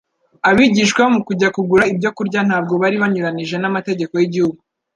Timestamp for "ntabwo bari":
2.47-2.95